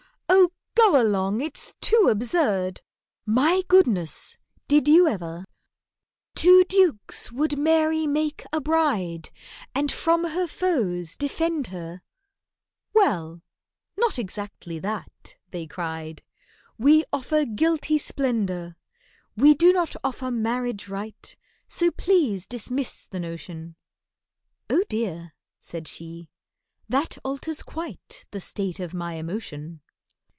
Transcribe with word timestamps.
Oh, 0.83 0.89
go 0.93 1.03
along, 1.09 1.41
it's 1.41 1.73
too 1.79 2.07
absurd! 2.09 2.81
My 3.25 3.61
goodness! 3.67 4.37
Did 4.67 4.87
you 4.87 5.07
ever? 5.07 5.45
"Two 6.33 6.63
Dukes 6.63 7.31
would 7.31 7.59
Mary 7.59 8.07
make 8.07 8.43
a 8.51 8.59
bride, 8.59 9.29
And 9.75 9.91
from 9.91 10.23
her 10.29 10.47
foes 10.47 11.15
defend 11.15 11.67
her"— 11.67 12.01
"Well, 12.93 13.41
not 13.95 14.17
exactly 14.17 14.79
that," 14.79 15.35
they 15.51 15.65
cried, 15.67 16.23
"We 16.77 17.03
offer 17.13 17.45
guilty 17.45 17.97
splendour. 17.97 18.75
"We 19.37 19.53
do 19.53 19.71
not 19.71 19.95
offer 20.03 20.31
marriage 20.31 20.89
rite, 20.89 21.37
So 21.67 21.91
please 21.91 22.47
dismiss 22.47 23.05
the 23.07 23.19
notion!" 23.19 23.75
"Oh 24.69 24.83
dear," 24.89 25.33
said 25.59 25.87
she, 25.87 26.27
"that 26.89 27.17
alters 27.23 27.61
quite 27.63 28.25
The 28.31 28.41
state 28.41 28.79
of 28.79 28.93
my 28.93 29.13
emotion." 29.13 29.81